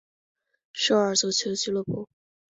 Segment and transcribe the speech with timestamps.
[0.73, 2.09] 首尔足球俱乐部。